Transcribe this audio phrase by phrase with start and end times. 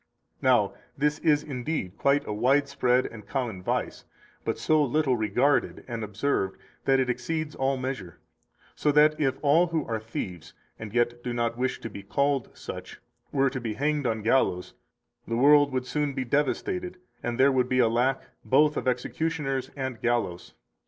[0.41, 4.03] Now, this is indeed quite a wide spread and common vice,
[4.43, 8.17] but so little regarded and observed that it exceeds all measure,
[8.73, 12.49] so that if all who are thieves, and yet do not wish to be called
[12.57, 12.99] such,
[13.31, 14.73] were to be hanged on gallows,
[15.27, 19.69] the world would soon be devastated, and there would be a lack both of executioners
[19.75, 20.55] and gallows.